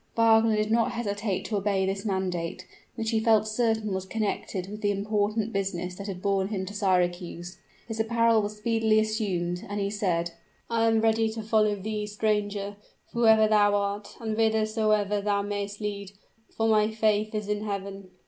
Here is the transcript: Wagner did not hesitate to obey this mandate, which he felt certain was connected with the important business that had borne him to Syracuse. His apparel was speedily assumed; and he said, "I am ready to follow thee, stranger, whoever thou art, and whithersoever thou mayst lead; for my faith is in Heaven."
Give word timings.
Wagner 0.15 0.55
did 0.55 0.71
not 0.71 0.93
hesitate 0.93 1.45
to 1.45 1.57
obey 1.57 1.85
this 1.85 2.05
mandate, 2.05 2.65
which 2.95 3.11
he 3.11 3.19
felt 3.19 3.47
certain 3.47 3.93
was 3.93 4.03
connected 4.07 4.67
with 4.67 4.81
the 4.81 4.89
important 4.89 5.53
business 5.53 5.93
that 5.93 6.07
had 6.07 6.23
borne 6.23 6.47
him 6.47 6.65
to 6.65 6.73
Syracuse. 6.73 7.59
His 7.87 7.99
apparel 7.99 8.41
was 8.41 8.57
speedily 8.57 8.97
assumed; 8.99 9.63
and 9.69 9.79
he 9.79 9.91
said, 9.91 10.31
"I 10.71 10.87
am 10.87 11.01
ready 11.01 11.29
to 11.29 11.43
follow 11.43 11.75
thee, 11.75 12.07
stranger, 12.07 12.77
whoever 13.13 13.47
thou 13.47 13.75
art, 13.75 14.15
and 14.19 14.33
whithersoever 14.35 15.21
thou 15.21 15.43
mayst 15.43 15.79
lead; 15.79 16.13
for 16.57 16.67
my 16.67 16.89
faith 16.89 17.35
is 17.35 17.47
in 17.47 17.63
Heaven." 17.63 18.09